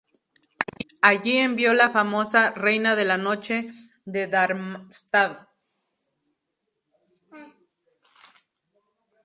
[1.09, 3.67] Allí envió la famosa „Reina de la Noche“
[4.03, 5.47] de Darmstadt.